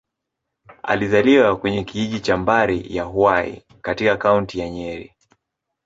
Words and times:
Alizaliwa 0.83 1.55
kwenye 1.57 1.83
kijiji 1.83 2.19
cha 2.19 2.37
Mbari-ya-Hwai, 2.37 3.63
katika 3.81 4.17
Kaunti 4.17 4.59
ya 4.59 4.69
Nyeri. 4.69 5.13